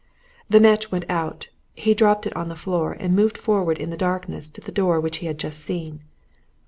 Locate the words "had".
5.27-5.37